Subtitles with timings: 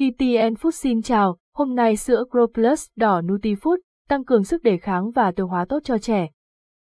[0.00, 3.76] ETN Food xin chào, hôm nay sữa Grow Plus đỏ Nutifood
[4.08, 6.28] tăng cường sức đề kháng và tiêu hóa tốt cho trẻ.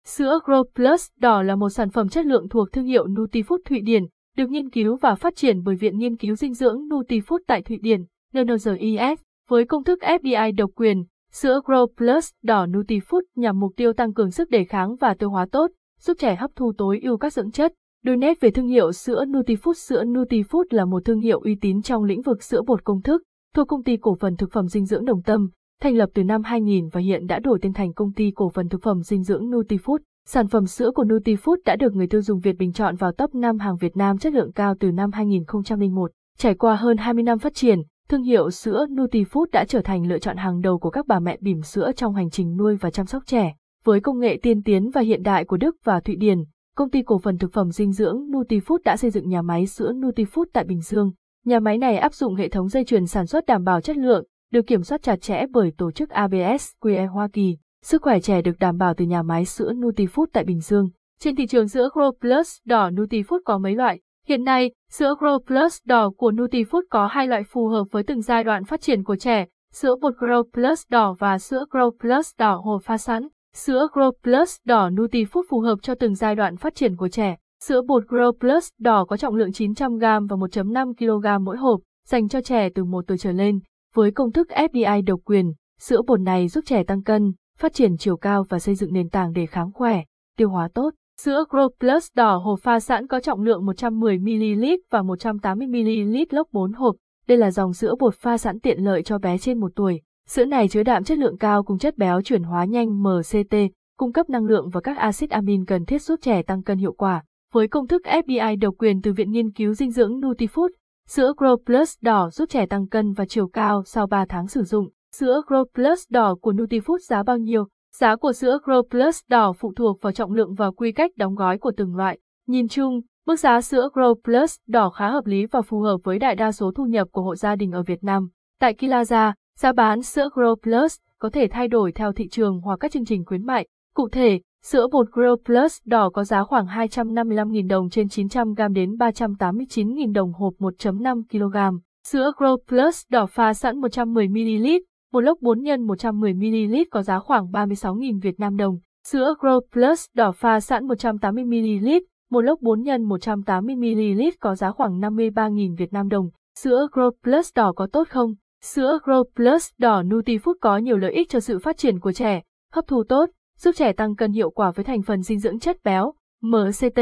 [0.04, 3.81] Sữa Grow Plus đỏ là một sản phẩm chất lượng thuộc thương hiệu Nutifood Thụy
[3.81, 4.04] Điển,
[4.36, 7.78] được nghiên cứu và phát triển bởi Viện Nghiên cứu Dinh dưỡng Nutifood tại Thụy
[7.83, 8.04] Điển,
[8.34, 11.05] NNGIS, với công thức FDI độc quyền.
[11.33, 15.31] Sữa Grow Plus đỏ Nutifood nhằm mục tiêu tăng cường sức đề kháng và tiêu
[15.31, 15.71] hóa tốt,
[16.01, 17.73] giúp trẻ hấp thu tối ưu các dưỡng chất,
[18.05, 21.82] Đôi nét về thương hiệu sữa Nutifood Sữa Nutifood là một thương hiệu uy tín
[21.82, 23.23] trong lĩnh vực sữa bột công thức,
[23.55, 25.49] thuộc công ty cổ phần thực phẩm dinh dưỡng Đồng Tâm,
[25.81, 28.68] thành lập từ năm 2000 và hiện đã đổi tên thành công ty cổ phần
[28.68, 29.99] thực phẩm dinh dưỡng Nutifood.
[30.26, 33.34] Sản phẩm sữa của Nutifood đã được người tiêu dùng Việt bình chọn vào top
[33.34, 36.10] 5 hàng Việt Nam chất lượng cao từ năm 2001.
[36.38, 37.78] Trải qua hơn 20 năm phát triển,
[38.09, 41.38] thương hiệu sữa Nutifood đã trở thành lựa chọn hàng đầu của các bà mẹ
[41.40, 43.54] bỉm sữa trong hành trình nuôi và chăm sóc trẻ.
[43.84, 46.38] Với công nghệ tiên tiến và hiện đại của Đức và Thụy Điển,
[46.80, 49.92] công ty cổ phần thực phẩm dinh dưỡng Nutifood đã xây dựng nhà máy sữa
[49.92, 51.12] Nutifood tại Bình Dương.
[51.44, 54.24] Nhà máy này áp dụng hệ thống dây chuyền sản xuất đảm bảo chất lượng,
[54.52, 57.56] được kiểm soát chặt chẽ bởi tổ chức ABS QE Hoa Kỳ.
[57.82, 60.88] Sức khỏe trẻ được đảm bảo từ nhà máy sữa Nutifood tại Bình Dương.
[61.20, 64.00] Trên thị trường sữa Grow Plus đỏ Nutifood có mấy loại.
[64.27, 68.22] Hiện nay, sữa Grow Plus đỏ của Nutifood có hai loại phù hợp với từng
[68.22, 72.31] giai đoạn phát triển của trẻ, sữa bột Grow Plus đỏ và sữa Grow Plus
[72.39, 73.28] đỏ hồ pha sẵn.
[73.55, 77.37] Sữa Grow Plus đỏ Nutifood phù hợp cho từng giai đoạn phát triển của trẻ.
[77.65, 82.28] Sữa bột Grow Plus đỏ có trọng lượng 900g và 1.5 kg mỗi hộp, dành
[82.28, 83.61] cho trẻ từ 1 tuổi trở lên.
[83.95, 87.97] Với công thức FDI độc quyền, sữa bột này giúp trẻ tăng cân, phát triển
[87.97, 90.03] chiều cao và xây dựng nền tảng để kháng khỏe,
[90.37, 90.91] tiêu hóa tốt.
[91.21, 96.73] Sữa Grow Plus đỏ hộp pha sẵn có trọng lượng 110ml và 180ml lốc 4
[96.73, 96.97] hộp.
[97.27, 100.01] Đây là dòng sữa bột pha sẵn tiện lợi cho bé trên 1 tuổi.
[100.31, 103.56] Sữa này chứa đạm chất lượng cao cùng chất béo chuyển hóa nhanh MCT,
[103.98, 106.92] cung cấp năng lượng và các axit amin cần thiết giúp trẻ tăng cân hiệu
[106.92, 107.22] quả.
[107.53, 110.69] Với công thức FBI độc quyền từ Viện Nghiên cứu Dinh dưỡng Nutifood,
[111.09, 114.62] sữa Grow Plus đỏ giúp trẻ tăng cân và chiều cao sau 3 tháng sử
[114.62, 114.89] dụng.
[115.17, 117.67] Sữa Grow Plus đỏ của Nutifood giá bao nhiêu?
[117.97, 121.34] Giá của sữa Grow Plus đỏ phụ thuộc vào trọng lượng và quy cách đóng
[121.34, 122.19] gói của từng loại.
[122.47, 126.19] Nhìn chung, mức giá sữa Grow Plus đỏ khá hợp lý và phù hợp với
[126.19, 128.28] đại đa số thu nhập của hộ gia đình ở Việt Nam.
[128.60, 132.76] Tại Kilaza, Giá bán sữa Grow Plus có thể thay đổi theo thị trường hoặc
[132.81, 133.69] các chương trình khuyến mại.
[133.94, 138.91] Cụ thể, sữa bột Grow Plus đỏ có giá khoảng 255.000 đồng trên 900g đến
[138.91, 141.78] 389.000 đồng hộp 1.5 kg.
[142.06, 144.81] Sữa Grow Plus đỏ pha sẵn 110ml,
[145.12, 148.78] một lốc 4 x 110ml có giá khoảng 36.000 Việt Nam đồng.
[149.06, 152.00] Sữa Grow Plus đỏ pha sẵn 180ml,
[152.31, 156.28] một lốc 4 x 180ml có giá khoảng 53.000 Việt Nam đồng.
[156.59, 158.34] Sữa Grow Plus đỏ có tốt không?
[158.62, 162.43] Sữa Grow Plus đỏ Nutifood có nhiều lợi ích cho sự phát triển của trẻ,
[162.72, 165.76] hấp thu tốt, giúp trẻ tăng cân hiệu quả với thành phần dinh dưỡng chất
[165.84, 166.12] béo,
[166.43, 166.99] MCT,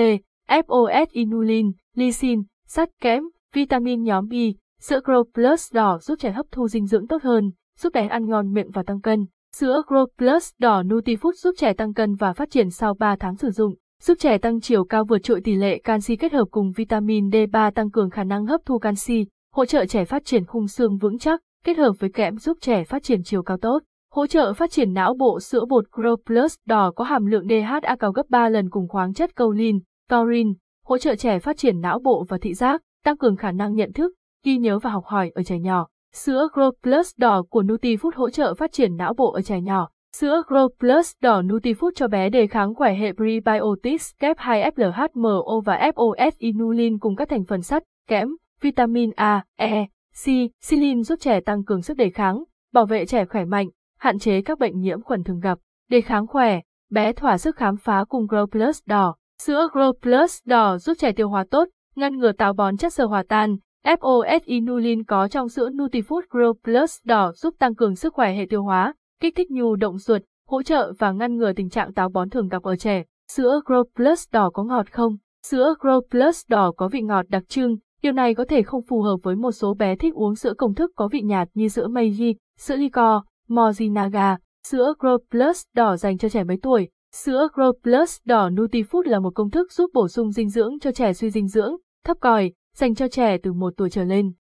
[0.49, 3.23] FOS inulin, lysine, sắt kẽm,
[3.55, 4.33] vitamin nhóm B.
[4.81, 8.29] Sữa Grow Plus đỏ giúp trẻ hấp thu dinh dưỡng tốt hơn, giúp bé ăn
[8.29, 9.27] ngon miệng và tăng cân.
[9.57, 13.37] Sữa Grow Plus đỏ Nutifood giúp trẻ tăng cân và phát triển sau 3 tháng
[13.37, 16.73] sử dụng, giúp trẻ tăng chiều cao vượt trội tỷ lệ canxi kết hợp cùng
[16.77, 20.69] vitamin D3 tăng cường khả năng hấp thu canxi, hỗ trợ trẻ phát triển khung
[20.69, 23.79] xương vững chắc, kết hợp với kẽm giúp trẻ phát triển chiều cao tốt.
[24.13, 27.97] Hỗ trợ phát triển não bộ sữa bột Grow Plus đỏ có hàm lượng DHA
[27.97, 30.53] cao gấp 3 lần cùng khoáng chất choline, taurin
[30.85, 33.93] hỗ trợ trẻ phát triển não bộ và thị giác, tăng cường khả năng nhận
[33.93, 34.15] thức,
[34.45, 35.89] ghi nhớ và học hỏi ở trẻ nhỏ.
[36.15, 39.89] Sữa Grow Plus đỏ của Nutifood hỗ trợ phát triển não bộ ở trẻ nhỏ.
[40.17, 45.91] Sữa Grow Plus đỏ Nutifood cho bé đề kháng khỏe hệ prebiotics kép 2FLHMO và
[45.95, 48.29] FOS inulin cùng các thành phần sắt, kẽm,
[48.61, 49.87] vitamin A, E,
[50.25, 53.69] Si, Silin giúp trẻ tăng cường sức đề kháng, bảo vệ trẻ khỏe mạnh,
[53.99, 55.59] hạn chế các bệnh nhiễm khuẩn thường gặp.
[55.91, 59.17] Đề kháng khỏe, bé thỏa sức khám phá cùng Grow Plus đỏ.
[59.43, 63.07] Sữa Grow Plus đỏ giúp trẻ tiêu hóa tốt, ngăn ngừa táo bón chất xơ
[63.07, 63.57] hòa tan.
[63.85, 68.47] FOS inulin có trong sữa Nutifood Grow Plus đỏ giúp tăng cường sức khỏe hệ
[68.51, 72.09] tiêu hóa, kích thích nhu động ruột, hỗ trợ và ngăn ngừa tình trạng táo
[72.09, 73.05] bón thường gặp ở trẻ.
[73.33, 75.17] Sữa Grow Plus đỏ có ngọt không?
[75.47, 79.03] Sữa Grow Plus đỏ có vị ngọt đặc trưng, Điều này có thể không phù
[79.03, 81.89] hợp với một số bé thích uống sữa công thức có vị nhạt như sữa
[81.89, 84.37] Meiji, sữa Licor, Mojinaga,
[84.67, 86.89] sữa Grow Plus đỏ dành cho trẻ mấy tuổi.
[87.13, 90.93] Sữa Grow Plus đỏ Nutifood là một công thức giúp bổ sung dinh dưỡng cho
[90.93, 94.33] trẻ suy dinh dưỡng, thấp còi, dành cho trẻ từ 1 tuổi trở lên.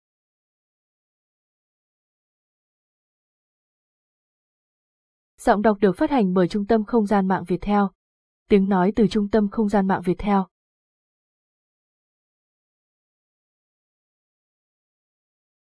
[5.41, 7.91] Giọng đọc được phát hành bởi Trung tâm Không gian mạng Việt Theo.
[8.49, 10.47] Tiếng nói từ Trung tâm Không gian mạng Việt Theo.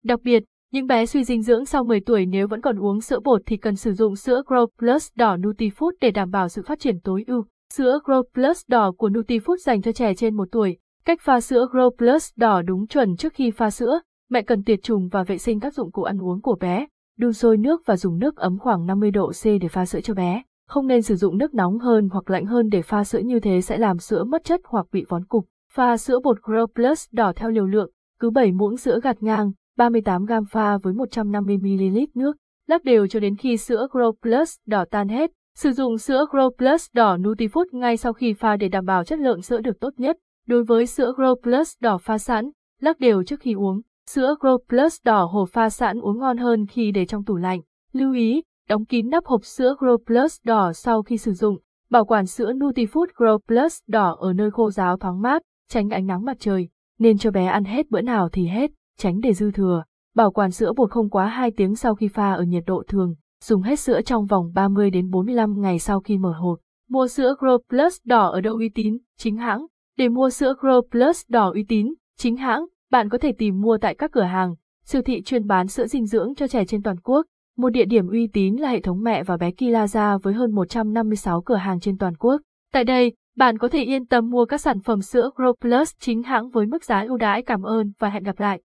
[0.05, 3.19] Đặc biệt, những bé suy dinh dưỡng sau 10 tuổi nếu vẫn còn uống sữa
[3.23, 6.79] bột thì cần sử dụng sữa Grow Plus đỏ Nutifood để đảm bảo sự phát
[6.79, 7.45] triển tối ưu.
[7.73, 10.77] Sữa Grow Plus đỏ của Nutifood dành cho trẻ trên 1 tuổi.
[11.05, 13.99] Cách pha sữa Grow Plus đỏ đúng chuẩn trước khi pha sữa.
[14.29, 16.87] Mẹ cần tiệt trùng và vệ sinh các dụng cụ ăn uống của bé,
[17.17, 20.13] đun sôi nước và dùng nước ấm khoảng 50 độ C để pha sữa cho
[20.13, 20.43] bé.
[20.67, 23.61] Không nên sử dụng nước nóng hơn hoặc lạnh hơn để pha sữa như thế
[23.61, 25.45] sẽ làm sữa mất chất hoặc bị vón cục.
[25.73, 29.51] Pha sữa bột Grow Plus đỏ theo liều lượng, cứ 7 muỗng sữa gạt ngang,
[29.77, 32.37] 38 g pha với 150ml nước,
[32.67, 35.31] lắc đều cho đến khi sữa Grow Plus đỏ tan hết.
[35.55, 39.19] Sử dụng sữa Grow Plus đỏ Nutifood ngay sau khi pha để đảm bảo chất
[39.19, 40.17] lượng sữa được tốt nhất.
[40.47, 42.49] Đối với sữa Grow Plus đỏ pha sẵn,
[42.81, 43.81] lắc đều trước khi uống.
[44.09, 47.61] Sữa Grow Plus đỏ hộp pha sẵn uống ngon hơn khi để trong tủ lạnh.
[47.93, 51.57] Lưu ý, đóng kín nắp hộp sữa Grow Plus đỏ sau khi sử dụng.
[51.89, 56.07] Bảo quản sữa Nutifood Grow Plus đỏ ở nơi khô ráo thoáng mát, tránh ánh
[56.07, 56.69] nắng mặt trời.
[56.99, 59.83] Nên cho bé ăn hết bữa nào thì hết, tránh để dư thừa.
[60.15, 63.15] Bảo quản sữa bột không quá 2 tiếng sau khi pha ở nhiệt độ thường.
[63.43, 66.59] Dùng hết sữa trong vòng 30 đến 45 ngày sau khi mở hộp.
[66.89, 69.65] Mua sữa Grow Plus đỏ ở đâu uy tín, chính hãng.
[69.97, 73.77] Để mua sữa Grow Plus đỏ uy tín, chính hãng, bạn có thể tìm mua
[73.77, 74.55] tại các cửa hàng,
[74.85, 77.25] siêu thị chuyên bán sữa dinh dưỡng cho trẻ trên toàn quốc.
[77.57, 81.41] Một địa điểm uy tín là hệ thống mẹ và bé Kilaza với hơn 156
[81.41, 82.41] cửa hàng trên toàn quốc.
[82.73, 86.23] Tại đây, bạn có thể yên tâm mua các sản phẩm sữa Grow Plus chính
[86.23, 87.43] hãng với mức giá ưu đãi.
[87.43, 88.53] Cảm ơn và hẹn gặp lại.